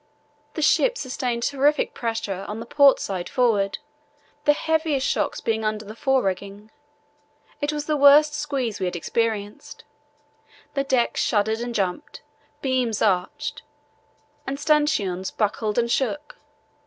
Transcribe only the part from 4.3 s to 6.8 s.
the heaviest shocks being under the forerigging.